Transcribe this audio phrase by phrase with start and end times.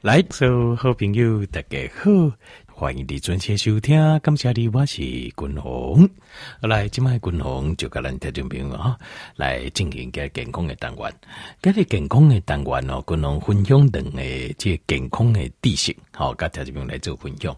[0.00, 2.32] 来，所有好朋友，大家好，
[2.72, 3.98] 欢迎你准时收听。
[4.20, 6.08] 感谢你，我是君宏。
[6.60, 8.96] 来，今麦君宏就跟咱听众朋友，
[9.34, 11.12] 来进行个健康的单元。
[11.60, 17.56] 今日健康的单元哦，君宏分享两个这健康的知识，好，跟听众朋友来做分享。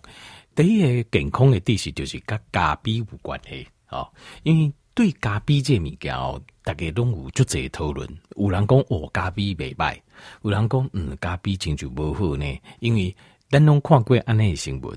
[0.54, 4.10] 第一个健康的知识就是跟咖啡有关系，好，
[4.44, 8.08] 因为对咖啡这物件哦，大家拢有足侪讨论。
[8.36, 9.96] 有人讲哦，咖啡袂歹。
[10.42, 12.44] 有人讲，嗯，咖啡真就无好呢，
[12.80, 13.14] 因为
[13.48, 14.96] 咱拢看过安尼的新闻，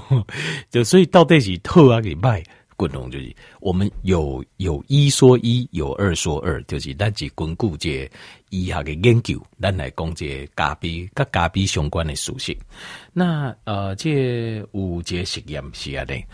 [0.70, 2.44] 就所以到底是好啊，给歹，
[2.76, 8.10] 滚龙就是我们有有一说一，有二说二，就是咱是根据这
[8.50, 12.56] 医学的研究，咱来讲这咖啡跟咖啡相关的属性。
[13.12, 16.24] 那呃，这有一个实验是安尼，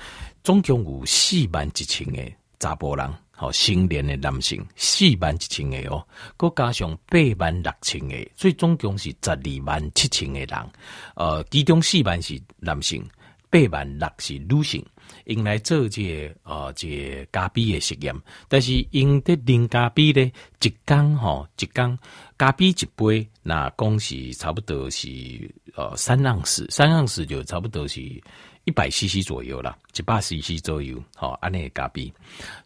[0.45, 2.23] 总共有四万一千个
[2.61, 3.13] 查甫人。
[3.43, 6.07] 哦，成年的男性四万一千个哦，
[6.37, 10.71] 佮加上八万六千个，所以总共是十二万七千个人。
[11.15, 13.03] 呃，其中四万是男性，
[13.49, 14.85] 八万六是女性，
[15.25, 18.15] 用来做这个、呃这个、咖啡的实验。
[18.49, 20.31] 但是用的零咖啡呢，
[20.61, 21.99] 一缸吼一缸
[22.37, 25.09] 咖啡一杯，那讲是差不多是
[25.75, 28.01] 呃三盎司，三盎司就差不多是。
[28.65, 32.13] 一百 CC 左右啦，一百 CC 左右，好，安尼的咖啡，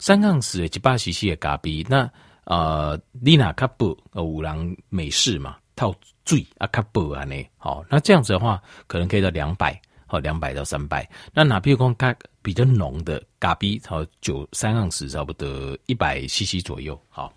[0.00, 2.10] 三盎司的一百 CC 的咖啡，那
[2.46, 11.08] 呃，你那卡布有人美式嘛，套水啊卡布安尼，好，那这样子的话，可能可以到两百，好，两百到三百。
[11.32, 12.14] 那哪比如讲咖
[12.44, 17.32] 比较浓的咖啡，好，九三盎司差不多一百 CC 左右，好，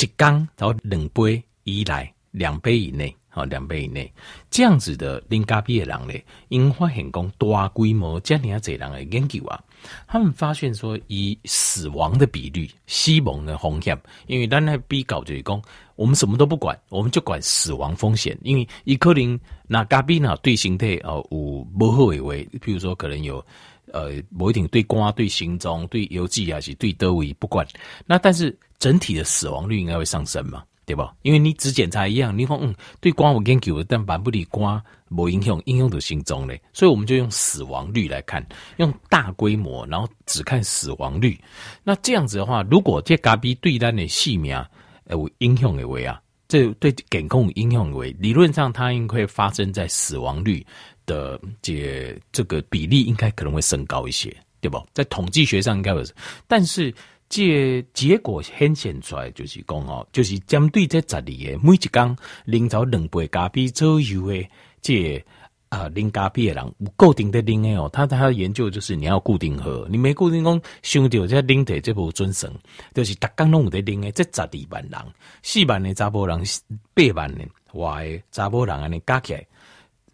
[0.00, 3.14] 一缸然后两杯以内，两杯以内。
[3.32, 4.12] 好，两杯以内
[4.50, 6.14] 这样子的零咖啡的人呢，
[6.48, 9.62] 因发现讲大规模这样子人的研究啊，
[10.08, 15.62] 他们发现说以死亡的比率、死亡的风险，因为咱那比较就是讲，
[15.94, 23.46] 我们什么都不管，我们就管死亡风险，因为一可能那咖啡呢对身体哦有不好的为，譬如说可能有
[23.92, 27.66] 呃不一定对瓜、对心脏、对邮寄还是对德维不管，
[28.06, 30.62] 那但是整体的死亡率应该会上升嘛。
[30.86, 31.14] 对吧？
[31.22, 38.44] 因为你只检查一样，你说嗯，对瓜有研究，但蛮不离肝没影响，应用的心中嘞，所以我们就用死亡率来看，
[38.78, 41.38] 用大规模，然后只看死亡率。
[41.84, 44.52] 那这样子的话，如果这咖比对单的性命
[45.10, 50.66] 有影响的话啊，这对健康有影响的话，理论上它应该会发生在死亡率
[51.10, 54.80] 的这这个比例应该可能会升高一些，对不？
[54.94, 56.04] 在统计学上应该有，
[56.46, 56.94] 但是。
[57.32, 64.48] 这结果显现出来就是讲哦，就是针对这十二个每一缸零到两杯咖啡左右的
[64.82, 65.24] 这
[65.68, 72.52] 啊零咖啡的人，有固定的零的哦，他他的研究就是你要固定喝，你没固定讲，想到这零的这部准绳，
[72.92, 75.00] 就是逐缸拢有的零的，这十二万人，
[75.44, 76.42] 四万的查甫人，
[76.94, 77.44] 八万的
[77.74, 79.46] 外的查甫人安尼加起来，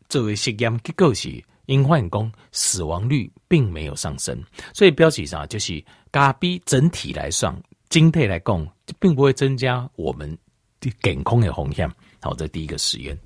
[0.09, 1.43] 作为实验结果是。
[1.67, 4.41] 因发现讲死亡率并没有上升，
[4.73, 7.53] 所以标题上就是咖啡整体来算，
[7.89, 8.65] 整体来讲，
[9.01, 10.31] 并不会增加我们
[10.79, 11.91] 的健康的风险。
[12.23, 13.19] 好，这第一个实验。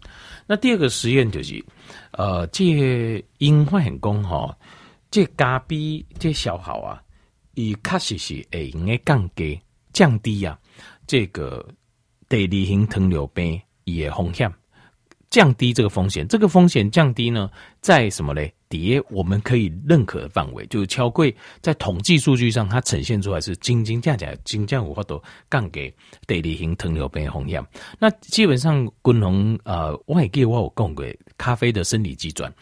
[0.47, 1.63] 那第二个实验就是，
[2.13, 4.57] 呃，这因发现讲哈，
[5.11, 7.03] 这咖啡这消耗啊，
[7.57, 9.61] 以确实是会用个降低
[9.93, 10.59] 降低啊，
[11.07, 11.69] 这个
[12.27, 14.51] 第二型糖尿病伊的风险。
[15.31, 17.49] 降低这个风险，这个风险降低呢，
[17.81, 18.53] 在什么嘞？
[18.69, 25.21] 底我们可以认可的范围，就是敲柜在统计数据上，它呈现出来是金金价价，金价五花多
[25.51, 25.93] 降给
[26.25, 27.61] 地理型糖尿病的风险。
[27.99, 31.05] 那基本上，均衡呃，外界我有讲过
[31.37, 32.53] 咖啡的生理机转，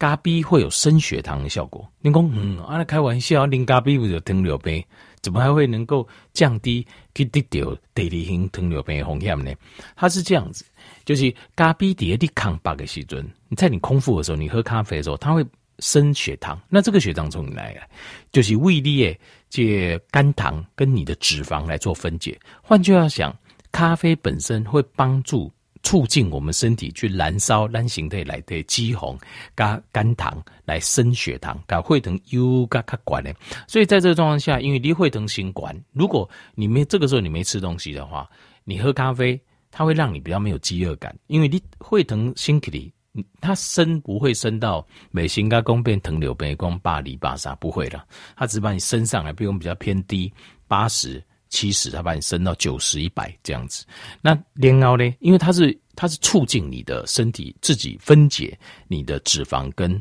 [0.00, 1.86] 咖啡会有升血糖的效果。
[2.00, 4.82] 你讲嗯，啊，那开玩笑，啉咖啡不就糖尿病？
[5.20, 6.84] 怎么还会能够降低
[7.14, 9.52] 去得掉第二型糖尿病的风险呢？
[9.94, 10.64] 它是这样子。
[11.04, 15.44] 就是咖啡底下的抗白的时阵，你在你空腹的时候，你喝咖啡的时候，它会
[15.80, 16.58] 升血糖。
[16.70, 17.86] 那这个血糖从哪来？
[18.32, 19.14] 就是胃里
[19.50, 22.40] 这肝糖跟你的脂肪来做分解。
[22.62, 23.36] 换句话讲，
[23.70, 29.18] 咖啡本身会帮助促进我们身体去燃烧燃形态来的肌红
[29.56, 33.34] 加肝糖来升血糖，搞会疼又加卡管的。
[33.66, 38.28] 所以在这个状况下，因为你会疼心管，如果你没这个时候你没吃东西的话，
[38.64, 39.40] 你喝咖啡。
[39.72, 42.92] 它会让你比较没有饥饿感，因为你会疼心体里，
[43.40, 48.04] 它升不会升到美心肝功变糖尿病光巴黎巴萨不会了，
[48.36, 50.32] 它只把你升上来，比如比较偏低
[50.66, 53.84] 八十七十，它把你升到九十一百这样子。
[54.22, 55.14] 那连熬呢？
[55.20, 58.58] 因为它是它是促进你的身体自己分解
[58.88, 60.00] 你的脂肪跟。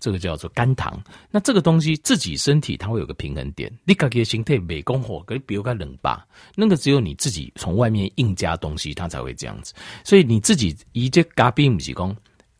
[0.00, 3.68] 这个叫做肝糖，那这个东西自己身体它会有个平衡点。
[3.84, 6.24] 你感觉形态没功火，可比如说冷吧，
[6.54, 9.74] 那个只有你自己从外面硬加东西，它才会这样子。
[10.04, 12.16] 所以你自己一这咖啡不是讲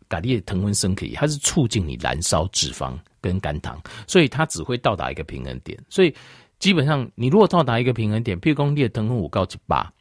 [0.09, 5.79] 咖喱的糖分升可以，它是促进你燃烧脂肪跟肝糖，所以它只会到达一个平衡点。
[5.89, 6.13] 所以
[6.59, 9.93] 基本上，你如果到达一个平衡点，譬如说你的糖分五高七八，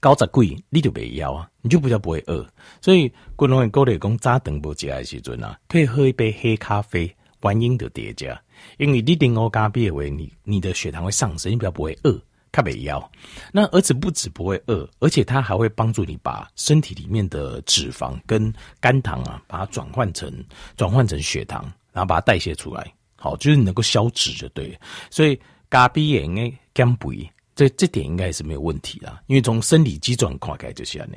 [0.00, 2.46] 高则贵，你就没腰啊，你就比较不会饿。
[2.80, 8.40] 所以，滚龙的高铁工扎等不起来时阵啊，可以喝一杯黑咖啡，原因的叠加，
[8.78, 12.20] 因为你定欧咖啡为你你的血糖会上升，你比较不会饿。
[12.50, 13.10] 它没腰，
[13.52, 18.50] 那而且不止不会饿，而且它还会帮助你把身体里面的脂肪跟
[18.80, 20.32] 肝糖啊，把它转换成
[20.74, 21.62] 转换成血糖，
[21.92, 24.78] 然后把它代谢出来，好，就是你能够消脂就对了。
[25.10, 25.38] 所以
[25.70, 31.08] 咖啡也应该减肥，这这点应该是没有问题的，因为从生理机转跨开就是这样。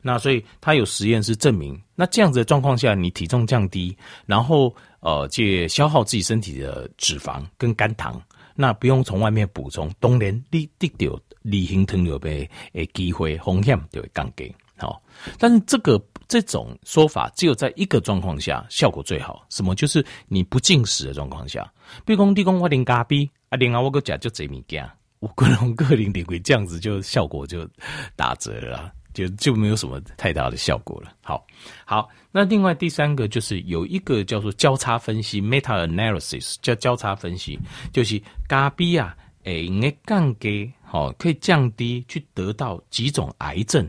[0.00, 3.96] 那所以它有实验是证明，那这样子的状况下，你体重降低，
[4.26, 8.20] 然后呃，借消耗自己身体的脂肪跟肝糖。
[8.54, 14.54] 那不用从外面补充，当然你得到离型糖尿病的机会风险就会降低。
[14.76, 15.02] 好，
[15.38, 19.74] 但是这个这种说法只有在一个状况下效果最好，什么？
[19.74, 21.70] 就是你不进食的状况下。
[22.04, 24.88] 比如说你说我啉咖啡，啊，另外我个吃就这物件，
[25.20, 27.68] 我个人个人认为这样子就效果就
[28.16, 28.90] 打折了。
[29.12, 31.12] 就就没有什么太大的效果了。
[31.22, 31.46] 好，
[31.84, 37.58] 好，那另外第三个就是有一个叫做交叉分析 （meta analysis），叫交叉分析，
[37.92, 38.18] 就是
[38.48, 39.14] 咖啡啊，
[39.44, 43.86] 诶，应该降低，好，可以降低去得到几种癌症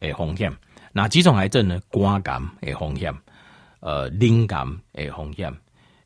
[0.00, 0.52] 诶风险。
[0.92, 1.80] 哪几种癌症呢？
[1.92, 3.14] 肝癌诶风险，
[3.78, 5.56] 呃，磷癌诶风险，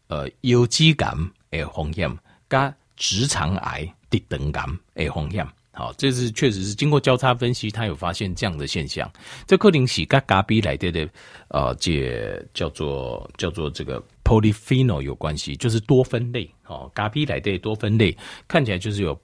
[0.08, 1.14] 呃，有机癌
[1.52, 2.14] 诶风险，
[2.50, 5.46] 加直肠癌、的等感诶风险。
[5.72, 9.08] 好，这是确实是经过交叉分析，他有发现这样的现象。
[9.46, 11.08] 这可能是跟咖啡来的的，
[11.50, 16.50] 呃，这叫做叫做这个 polyphenol 有关系，就是多酚类。
[16.66, 18.16] 哦，咖啡来的多酚类
[18.48, 19.16] 看起来就是有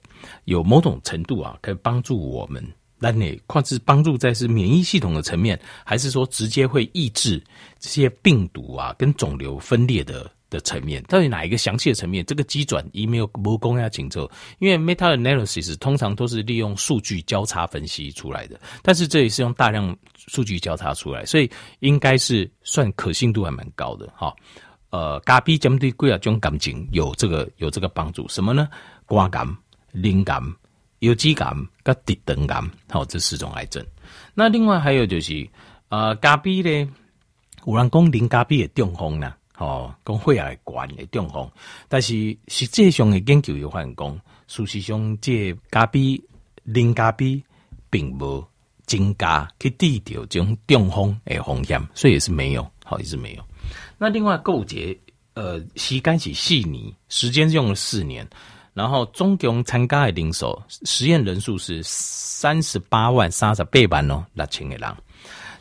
[0.45, 2.65] 有某种程度啊，可以帮助我们。
[2.99, 7.43] 那你看是帮助在是免疫系统的层面，还是说直接会抑制
[7.79, 10.29] 这些病毒啊跟肿瘤分裂的？
[10.47, 12.23] 的层面到底哪一个详细的层面？
[12.23, 21.49] 这个机转一没有不公要请求，因为 meta analysis 通常都是利用数据交叉分析出来的，但是这也是用大量数据交叉出来，所以
[21.79, 24.31] 应该是算可信度还蛮高的哈。
[24.91, 28.69] 呃，咖啡针对贵啊这种感情有这个有这个帮助，什么呢？
[29.07, 29.47] 肝癌、
[29.93, 30.39] 磷癌、
[30.99, 31.53] 有机癌
[31.83, 33.85] 跟直肠癌，好，这四种癌症。
[34.33, 35.47] 那另外还有就是
[35.89, 36.91] 呃，咖啡呢，
[37.65, 39.33] 有人讲零咖啡的中风呢。
[39.57, 41.49] 哦，讲血压高的中风，
[41.87, 46.21] 但是实际上的研究有发现讲，事实上这咖啡、
[46.63, 47.41] 零咖啡
[47.89, 48.45] 并无
[48.85, 53.43] 增加去治疗这种中风的风险，所以也是没有，好也是没有。
[53.97, 54.93] 那另外构结，
[55.35, 58.27] 呃，时间是四年，时间用了四年，
[58.75, 64.95] 然后总共参加的人数，实验人数是三十八万三十八万哦，六千个人。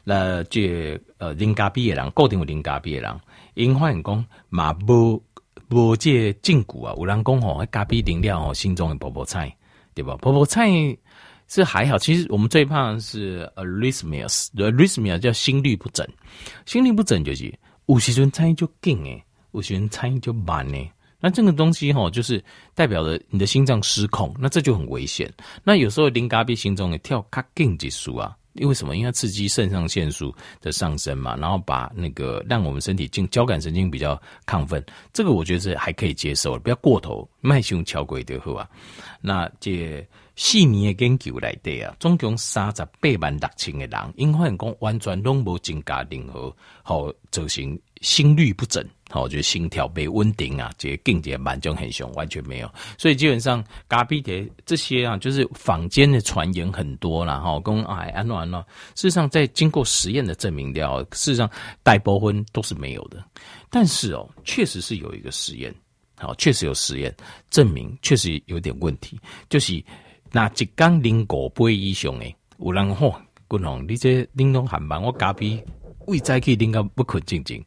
[0.03, 3.21] 那这呃，啉咖啡的人，固定有啉咖啡的人。
[3.55, 5.23] 因发现讲嘛，无
[5.71, 9.57] 无这证据啊，有人讲吼，咖啡饮料吼，心中的泡泡菜，
[9.95, 10.17] 对吧？
[10.21, 10.69] 泡泡菜
[11.47, 16.05] 是还好，其实我们最怕的是 arrhythmias，arrhythmias 叫心律不整，
[16.67, 17.57] 心律不整就是
[17.87, 20.91] 有时阵菜就紧诶，有时阵菜就慢诶。
[21.25, 22.45] 那这个东西吼，就是
[22.75, 25.33] 代表着你的心脏失控，那这就很危险。
[25.63, 28.37] 那有时候啉咖啡心中的跳卡紧结束啊。
[28.53, 28.95] 因为什么？
[28.95, 38.69] 因为刺激肾上腺素的上升嘛，然后把那个让我们身体进交感神经比较亢奋，这个我觉得是还可以接受，不要过头，卖胸敲鬼的好啊。
[39.21, 46.55] 那这四年的研究来的啊，总共三十八万六千个人，因为讲完全拢无增加任何
[46.85, 48.87] 好造成心律不整。
[49.15, 52.69] 好，就心跳被稳定啊，这些境界蛮就很凶，完全没有。
[52.99, 57.39] 所以基本上咖啡的这些啊，就是坊间的传言很多啦。
[57.39, 58.61] 哈，跟哎安诺安诺，
[58.97, 61.49] 事实上在经过实验的证明掉，事实上
[61.85, 63.25] 大部分都是没有的。
[63.71, 65.73] 但是哦，确实是有一个实验，
[66.19, 67.15] 好，确实有实验
[67.51, 69.17] 证明确实有点问题，
[69.49, 69.81] 就是
[70.33, 73.15] 那一缸零五杯以上诶，有人吼，
[73.47, 75.65] 滚红，你这玲珑含板，我咖啡
[76.09, 77.65] 未再去拎个不可静静。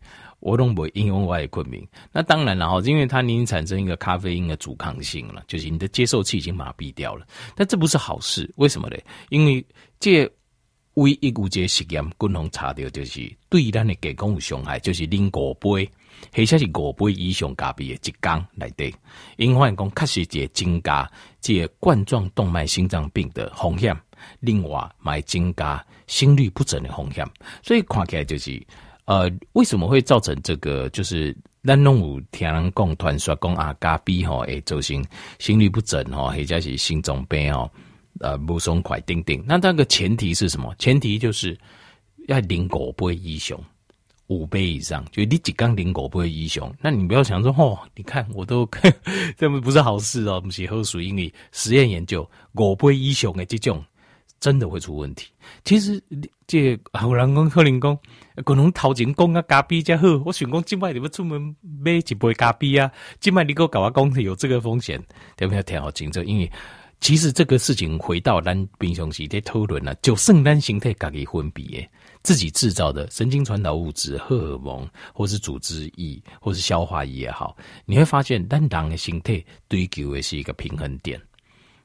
[0.47, 7.27] 我都不会应用我的困眠，那当然了哈，因为它已经产生一个咖啡因的阻抗性了，就是你的接受器已经麻痹掉了。
[7.53, 8.95] 但这不是好事，为什么呢？
[9.27, 9.65] 因为
[9.99, 10.25] 这
[10.93, 15.85] 唯一有这实验共同查到，就是对咱的健康有伤害，就是啉五杯，
[16.33, 18.93] 或者是五杯以上咖啡的一缸来对，
[19.35, 21.11] 因为讲确实这增加
[21.41, 23.93] 这冠状动脉心脏病的风险，
[24.39, 27.27] 另外还增加心律不整的风险，
[27.61, 28.65] 所以看起来就是。
[29.07, 30.89] 呃，为什么会造成这个？
[30.89, 35.03] 就是咱弄有听人讲，传说讲啊，咖啡吼，诶，造成
[35.39, 37.71] 心律不整吼，或者是心脏病哦，
[38.19, 39.41] 呃，不松快定定。
[39.47, 40.75] 那那个前提是什么？
[40.77, 41.57] 前提就是
[42.27, 43.57] 要啉五杯以上，
[44.27, 46.69] 五杯以上，就你几缸零狗不会医雄。
[46.81, 48.69] 那你不要想说哦，你看我都
[49.37, 53.81] 这不不是好事哦，不是喝水，因为实验研究狗不会医雄的这种
[54.39, 55.29] 真的会出问题。
[55.63, 56.01] 其实
[56.45, 57.97] 这好人讲可能讲，
[58.45, 65.01] 可能头前讲啊咖啡才好，我想讲今晚你要出门买一杯咖啡啊，今晚你给我搞啊讲有这个风险，
[65.35, 65.63] 对不对？
[65.63, 66.51] 听好清楚，因为。
[66.99, 71.87] 其实这个事情回到咱平常时在讨论了，就圣诞形态自己分泌诶，
[72.23, 79.39] 自己制造的神经传导物质、荷尔蒙，或是组织液，或是消化液也好，你会发现，咱人的形态
[79.69, 81.21] 追求的是一个平衡点。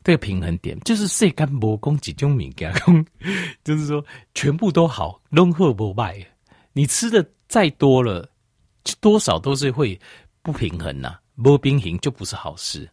[0.05, 2.73] 这个平衡点就是世间无讲几种物件，
[3.65, 4.05] 就是说
[4.35, 6.17] 全部都好，拢好不坏。
[6.73, 8.29] 你吃的再多了，
[9.01, 9.99] 多少都是会
[10.43, 12.89] 不平衡呐、啊，不平衡就不是好事。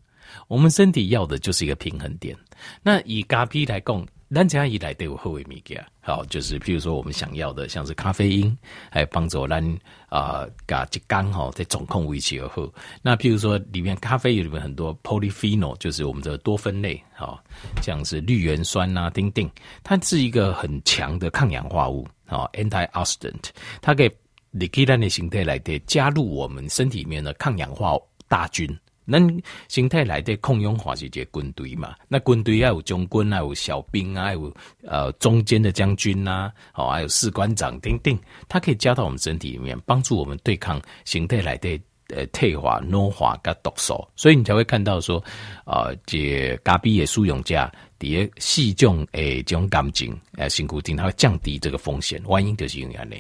[0.48, 2.38] 我们身体要的就是一个平衡点。
[2.84, 8.56] 那以咖啡来讲，咱家以来都有好的物件，好，就是譬如说我们想要的，像是咖啡因，
[8.92, 12.72] 还帮助咱啊，甲一缸哈在总控维持而后。
[13.02, 17.44] 那譬如说里面咖啡有里面很多 polyphenol，就是我们的多酚类，好，
[17.82, 19.50] 像是绿原酸呐、啊，丁丁，
[19.84, 23.50] 它是一个很强的抗氧化物，啊，antioxidant，
[23.82, 24.12] 它可以
[24.52, 28.70] 你可以让你形态来的加入我们身体里面的抗氧化大军。
[29.10, 29.20] 那
[29.68, 31.96] 形态来的抗氧化是一个军队嘛？
[32.08, 38.16] 那军队要有将军啊，有小兵啊，有呃中间的将军呐、啊，哦，还有士官长等等，
[38.48, 44.08] 它可以加到我们身体里面，帮助我们对抗形态来的呃退化、老化跟毒素。
[44.16, 45.18] 所以你才会看到说，
[45.66, 52.22] 啊、呃，这咖啡的使用者底下细种诶这种感情呃，辛苦丁，它会降低这个风险。
[52.30, 53.16] 原因就是因为呢，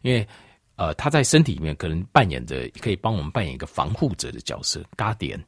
[0.00, 0.26] 因为。
[0.76, 5.38] 呃，他在身体里面可能扮演着，可以帮我们扮演一个防护者的角色咖碘。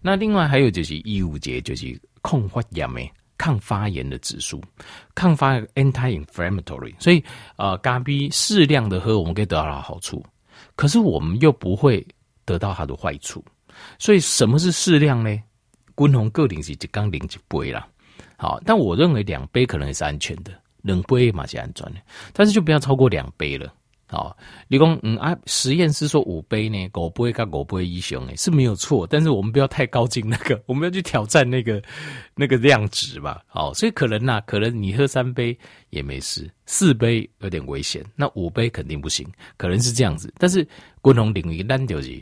[0.00, 4.62] 那另外还有就是义务节，就是抗发炎诶，抗发炎的指数，
[5.14, 6.94] 抗发 anti-inflammatory。
[6.98, 7.22] 所以
[7.56, 10.24] 呃，咖啡适量的喝，我们可以得到它的好处，
[10.76, 12.06] 可是我们又不会
[12.44, 13.44] 得到它的坏处。
[13.98, 15.30] 所以什么是适量呢？
[15.96, 17.86] 均衡个定是一缸零一杯啦。
[18.38, 22.00] 好，但我认为两杯可能也是安全的，两杯嘛是安全的，
[22.32, 23.70] 但是就不要超过两杯了。
[24.10, 24.36] 好，
[24.66, 31.80] 你讲嗯啊，实验室说五杯呢，五杯跟五杯以上诶是没有错，但是我们不要太高进那个，我们要去挑战那个
[32.34, 33.40] 那个量值吧。
[33.46, 35.56] 好，所以可能呐、可能你喝三杯
[35.90, 39.24] 也没事，四杯有点危险，那五杯肯定不行，
[39.56, 40.34] 可能是这样子。
[40.38, 40.66] 但是
[41.00, 42.20] 共同领域单就是，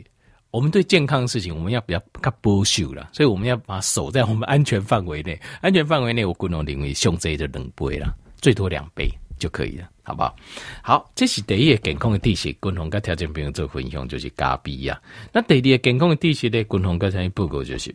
[0.51, 9.09] 我们对健康的事情，我们要比较较保守了，所以我们要把守在我们安全范围内，安全范围内，我共同领域胸这就两杯了，最多两杯。
[9.39, 10.35] 就可以了，好不好？
[10.83, 15.01] 好，这是第一个健康的知识，共同跟条件朋友做分享，就是咖啡呀。
[15.31, 17.89] 那第二个健康的知识呢，共同跟参报告就是，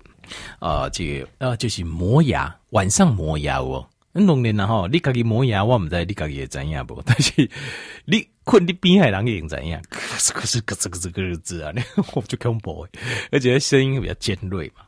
[0.58, 3.86] 啊、呃，这个啊、呃，就是磨牙，晚上磨牙哦。
[4.12, 7.02] 很当然啦吼，你家己磨牙，我唔知你家己会怎样不？
[7.06, 7.50] 但是
[8.04, 9.82] 你困你边海人会怎样？
[9.90, 11.72] 可是可是可是个日子啊，
[12.14, 12.86] 我就恐怖，
[13.30, 14.84] 而且声音比较尖锐嘛。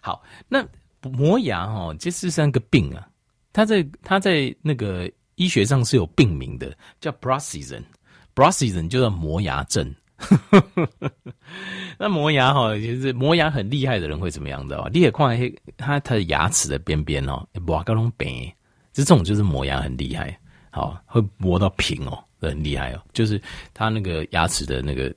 [0.00, 0.64] 好，那
[1.00, 3.08] 磨牙哈，这是三个病啊，
[3.52, 5.10] 它在它在那个。
[5.36, 9.94] 医学上是有病名的，叫 Bruxism，Bruxism 就叫磨牙症。
[11.98, 14.90] 那磨牙哈，就是磨牙很厉害的人会怎么样的哦？
[14.92, 15.38] 你也看
[15.76, 18.50] 他他的牙齿的边边哦，磨个拢平，
[18.94, 20.38] 就这种就是磨牙很厉害，
[20.70, 23.02] 好会磨到平哦，很厉害哦。
[23.12, 23.40] 就是
[23.74, 25.14] 他那个牙齿的那个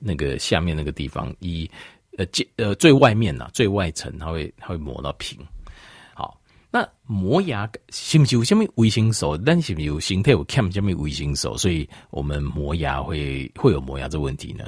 [0.00, 1.70] 那个下面那个地方，一
[2.18, 5.38] 呃呃最外面呐，最外层，它会它会磨到平。
[6.72, 9.36] 那磨牙是不是有什么维生素？
[9.38, 11.56] 但是不是有形态有欠什么维生素？
[11.56, 14.64] 所以我们磨牙会会有磨牙这问题呢？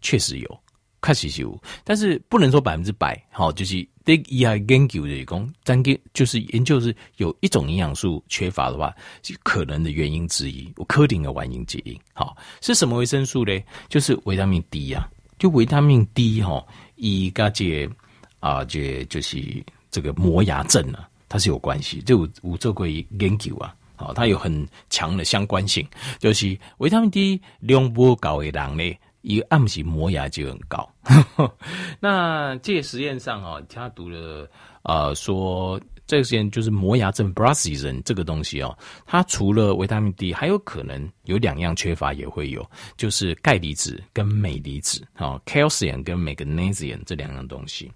[0.00, 0.60] 确实有，
[1.00, 3.20] 确实有，但是不能说百分之百。
[3.30, 8.92] 好，就是对牙研究的工，但给就是研究是有一种营养素缺乏的话，
[9.22, 10.72] 是可能的原因之一。
[10.76, 11.96] 我科定的万因之一。
[12.14, 13.52] 好，是什么维生素呢？
[13.88, 16.66] 就是维他命 D 呀、啊，就维他命 D 哈，
[16.96, 17.88] 一个这
[18.40, 19.40] 啊，这就是
[19.90, 21.08] 这个磨牙症啊。
[21.28, 25.86] 它是有关系，就有做过研究啊，好，它有很强的相关性，
[26.18, 30.88] 就是维他命 D 量不高的人呢，一暗时磨牙就很高。
[32.00, 34.48] 那这实验上啊，他读了
[34.82, 47.92] 啊、呃，说这个实验就是磨牙症 Bruxism 这个东西哦，它除了维他命 D，还有可能有两样缺乏也会有，就是钙离子跟镁离子，好，calcium 跟 magnesium 这两样东西，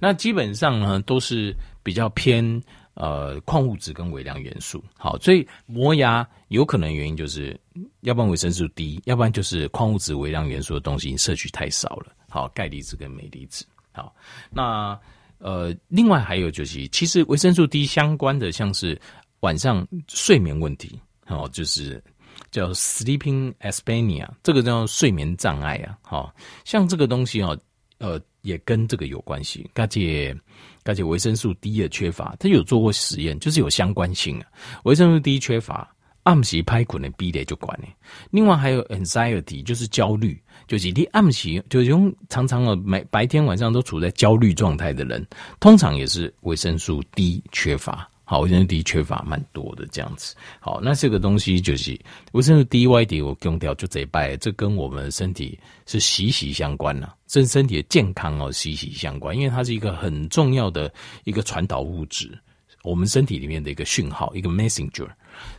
[0.00, 1.54] 那基本上呢都是。
[1.86, 2.60] 比较偏
[2.94, 7.56] 呃矿物质跟微量元素，好，所以磨牙有可能原因就是，
[8.00, 14.12] 要不然维生素 D，要不然就是矿物质、微量元素的东西摄取太少了，好，钙离子跟镁离子，好，
[14.50, 14.98] 那
[15.38, 19.00] 呃另外还有就是，其实维生素 D 相关的像是
[19.40, 22.02] 晚上睡眠问题，哦，就是
[22.50, 25.96] 叫 sleeping aspenia，这个叫睡眠障碍啊。
[26.02, 27.58] 好，像这个东西哦，
[27.98, 29.70] 呃，也跟这个有关系。
[29.74, 30.36] 而且，
[30.84, 34.46] 而且维生素 D 的缺乏，他有做过实验，就是有相关性啊。
[34.84, 35.94] 维生素 D 缺乏，
[36.26, 37.86] 暗时拍滚的比例就管呢。
[38.32, 45.24] 另外还有 anxiety，就是焦虑，就是你暗时就用常常哦，每白天晚上都处在焦虑状态的人，
[45.60, 48.10] 通常也是维生素 D 缺乏。
[48.24, 50.34] 好，维生素 D 缺乏蛮多的这样子。
[50.58, 51.96] 好，那这个东西就是
[52.32, 55.56] 维生素 D、Y、D，我用掉就这一拜，这跟我们身体
[55.86, 60.92] 是息息相关了，跟身体的健康哦息息相关，因为它是一个很重要的
[61.22, 62.36] 一个传导物质，
[62.82, 65.06] 我们身体里面的一个讯号，一个 messenger。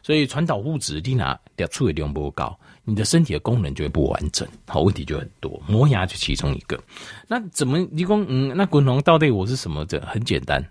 [0.02, 5.62] 所以传导物质你拿掉处理量不够高，你的身体的功能就会不完整，好，问题就很多。
[5.68, 6.82] 磨牙就其中一个。
[7.28, 9.86] 那怎么你讲嗯，那滚龙到底我是什么？
[9.86, 10.64] 的很简单，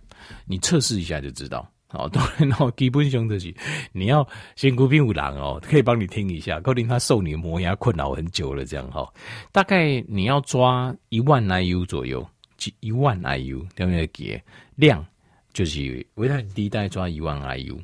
[0.47, 1.69] 你测试一下就知道。
[1.89, 3.55] 好，当然哦，基本上就是
[3.93, 9.09] 你要先孤僻无狼哦，可以帮你听一下，可能他受你磨牙困扰很久了，这样哈。
[9.53, 12.29] 大概你要抓一万 IU 左右，
[12.81, 14.43] 一万 IU 对不对？
[14.75, 15.07] 量
[15.57, 17.79] 就是维他命 D 大概抓一万 IU，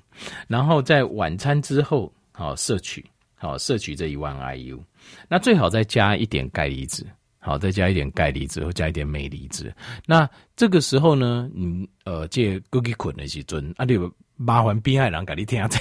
[0.46, 3.02] 然后在晚餐之后好摄取，
[3.34, 4.78] 好摄取这一万 IU，
[5.26, 7.06] 那最好再加一点钙离子。
[7.44, 9.74] 好，再加一点钙离子，或加一点镁离子。
[10.06, 13.98] 那这个时候呢，你呃借过去困的时阵，啊，你
[14.36, 15.78] 麻烦边爱人给你听下这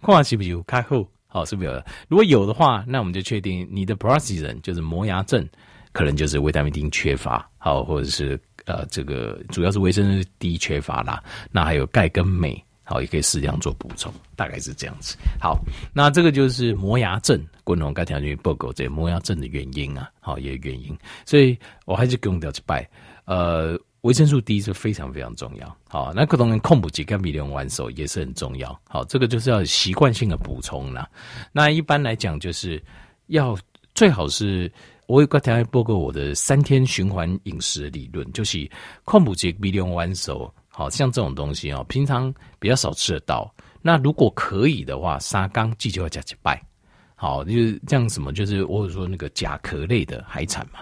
[0.00, 1.82] 看 看是不是有开后，好是不是有？
[2.08, 5.46] 如果有的话，那我们就确定你的 Praxisen 就是磨牙症，
[5.92, 11.20] 可能就是维他命 D 缺乏，好，或者是呃这个主要是维生素 D 缺乏啦。
[11.50, 12.62] 那还有钙跟镁。
[12.90, 15.14] 好，也可以适量做补充，大概是这样子。
[15.38, 15.58] 好，
[15.92, 20.96] 那这个就是磨牙症，滚龙钙条菌报告这磨牙症的原因啊，好，也原因。
[21.26, 22.88] 所以我还是跟掉去拜，
[23.26, 25.76] 呃，维生素 D 是非常非常重要。
[25.86, 28.80] 好，那可能控补剂跟米利用完手也是很重要。
[28.88, 31.06] 好，这个就是要习惯性的补充啦。
[31.52, 32.82] 那一般来讲，就是
[33.26, 33.54] 要
[33.94, 34.72] 最好是
[35.08, 38.70] 我有个条件报告我的三天循环饮食理论，就是
[39.04, 40.52] 控补剂米利用完手。
[40.68, 43.52] 好像这种东西哦，平常比较少吃得到。
[43.80, 46.62] 那如果可以的话，沙缸记就要加几拜。
[47.16, 50.80] 好，就是这样什么，就是我有说那个甲壳类的海产嘛，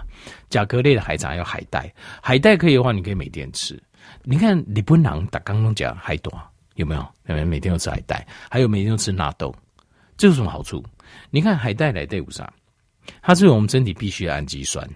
[0.49, 3.81] 甲壳类的海产还有海带，海带可以的话，你可以每天吃。
[4.23, 6.29] 你看日本人打刚刚讲海带
[6.75, 7.01] 有没有？
[7.27, 8.27] 有没有每天都吃海带？
[8.51, 9.55] 还有每天都吃纳豆，
[10.17, 10.83] 这有什么好处？
[11.31, 12.47] 你看海带来对不上，
[13.21, 14.87] 它是我们身体必须的氨基酸，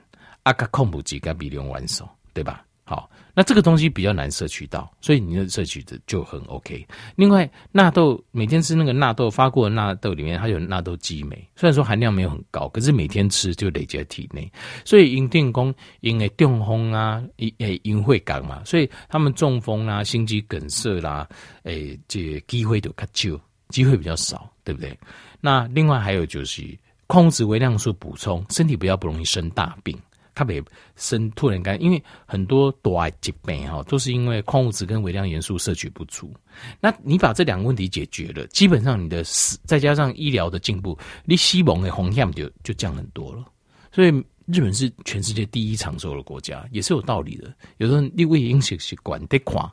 [0.44, 2.66] 阿卡控补剂跟比利用完手，对吧？
[2.84, 6.86] 好，那这个东西比较难摄取到，所以你的摄取的就很 OK。
[7.16, 14.52] 另外，纳豆每天吃那个纳豆发过的纳豆里面，它有纳豆激酶，虽然说含量没有很高，可是每天吃就累积在体内。
[14.84, 21.26] 所以因电工因为中风啊，诶因会感嘛，所以他们中风啊、心肌梗塞啦，
[21.64, 25.00] 诶这机会都较少，机会比较少，对不对？
[25.40, 26.78] 那另外还有就是
[27.12, 30.00] 矿物质微量素补充，身体比较不容易生大病。
[30.34, 30.64] 它别
[30.96, 36.34] 生突然干，因为很多大疾病哈，都是因为矿物质跟微量元素摄取不足。
[36.80, 43.44] 那你把这两个问题解决了，基本上你的死再加上医疗的进步，你死亡的红险就就降很多了。
[43.92, 44.08] 所以
[44.46, 47.54] 日本是全世界第一长寿的国家，也是有道理的。
[47.76, 49.70] 有时候你为饮食习惯得垮，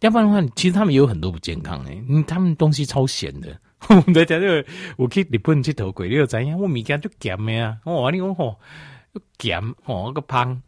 [0.00, 3.58] 要不然的话，其实他们也有很多不健康诶，因为他们东西超咸的。
[3.94, 6.58] 我们在讲这个，我去日本去头鬼，你又知影？
[6.58, 7.78] 我物件就咸的啊！
[7.84, 8.58] 我话你讲吼。
[9.38, 10.60] 咸哦，个胖，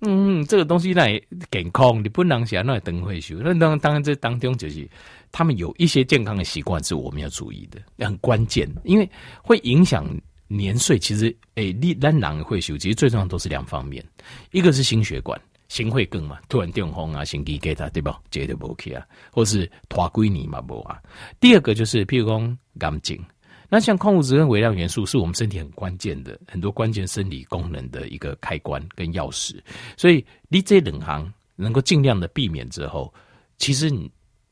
[0.00, 3.34] 嗯，这个东西来健康，你不能想那等会修。
[3.42, 4.88] 那当当然，这当中就是
[5.32, 9.10] 他们有一些健康的习惯是我们要注意的，很关键，因为
[9.42, 10.06] 会影响
[10.46, 10.96] 年岁。
[10.96, 14.04] 其实，诶，你咱人会修，其实最重要都是两方面，
[14.52, 18.20] 一个是心血管，心会更嘛，突然中风啊，心肌给他对吧？
[18.30, 21.00] 接着不 OK 啊，或是拖几年嘛无啊。
[21.40, 22.58] 第二个就是，譬如讲
[22.92, 23.24] 眼睛。
[23.68, 29.60] 那像矿物质跟微量元素是我们身体很关键的很多关键生理功能的一个开关跟钥匙，
[29.96, 33.12] 所以你这两行能够尽量的避免之后，
[33.58, 34.08] 其实你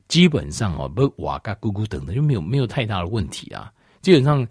[0.09, 3.73] 基本上哦不瓦嘎咕咕等等就没有没有太大的问题啊，
[4.03, 4.45] 基本上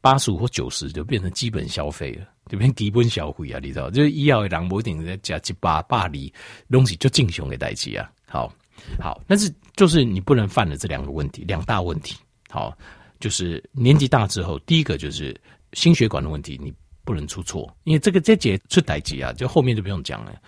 [0.00, 3.90] 八十五或九十就变成基本消费了，就变基本消费啊，你知道？
[3.90, 6.32] 就是医药的人不一定在加七八八里
[6.70, 8.52] 东西就进熊给代志啊，好
[9.00, 12.16] 好，但是就是你不能犯了这两个问题，两大问题，
[12.48, 12.76] 好。
[13.18, 15.34] 就是年纪大之后，第一个就是
[15.72, 16.70] 心血管的问题，你
[17.02, 20.38] 不能出错，因为这个这节出代志啊，就后面就不用讲了。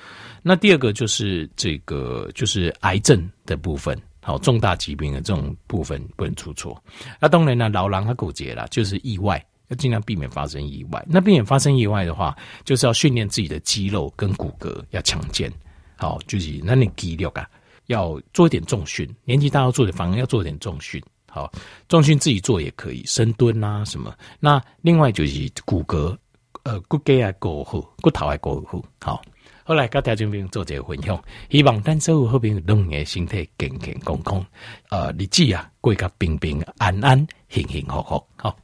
[0.42, 6.78] 那第二个就是这个就是癌症的部分，好，重大疾病的这种部分不能出错。
[7.18, 11.04] 那当然呢，老狼他骨折了，就是意外，要尽量避免发生意外。
[11.08, 15.52] 那避免发生意外的话，就是要训练自己的肌肉跟骨骼要强健，
[15.96, 17.48] 好，就是那你肌肉啊，
[17.86, 19.08] 要做一点重训。
[19.24, 21.02] 年纪大要做点，反而要做点重训。
[21.30, 21.52] 好，
[21.88, 24.14] 重训自己做也可以，深蹲啊什么。
[24.40, 26.16] 那另外就是骨骼，
[26.62, 28.82] 呃，骨骼啊，够好，骨头还够好。
[29.00, 29.22] 好，
[29.62, 34.44] 后来跟大家做这个分享，希望咱所有好朋友拢个身体健健康康，
[34.88, 38.26] 呃，日子啊过个平平安安、幸幸福福。
[38.36, 38.56] 好。